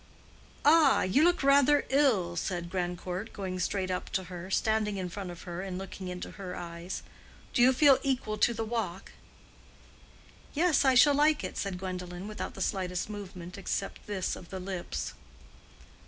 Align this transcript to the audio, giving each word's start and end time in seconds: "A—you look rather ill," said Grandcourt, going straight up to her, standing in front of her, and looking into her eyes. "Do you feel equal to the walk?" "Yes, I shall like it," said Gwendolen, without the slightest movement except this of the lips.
"A—you 0.65 1.23
look 1.23 1.43
rather 1.43 1.85
ill," 1.89 2.35
said 2.35 2.71
Grandcourt, 2.71 3.31
going 3.33 3.59
straight 3.59 3.91
up 3.91 4.09
to 4.13 4.23
her, 4.33 4.49
standing 4.49 4.97
in 4.97 5.09
front 5.09 5.29
of 5.29 5.43
her, 5.43 5.61
and 5.61 5.77
looking 5.77 6.07
into 6.07 6.31
her 6.41 6.55
eyes. 6.55 7.03
"Do 7.53 7.61
you 7.61 7.71
feel 7.71 7.99
equal 8.01 8.39
to 8.39 8.51
the 8.51 8.65
walk?" 8.65 9.11
"Yes, 10.55 10.83
I 10.85 10.95
shall 10.95 11.13
like 11.13 11.43
it," 11.43 11.55
said 11.55 11.77
Gwendolen, 11.77 12.27
without 12.27 12.55
the 12.55 12.63
slightest 12.63 13.11
movement 13.11 13.59
except 13.59 14.07
this 14.07 14.35
of 14.35 14.49
the 14.49 14.59
lips. 14.59 15.13